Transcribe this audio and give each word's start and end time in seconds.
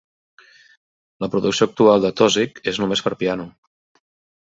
La 1.25 1.29
producció 1.35 1.69
actual 1.69 2.07
de 2.07 2.13
Tausig 2.23 2.61
és 2.75 2.83
només 2.85 3.07
per 3.09 3.17
a 3.19 3.23
piano. 3.25 3.51